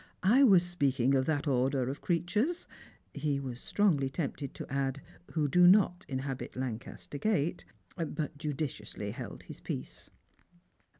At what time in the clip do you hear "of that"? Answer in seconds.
1.13-1.47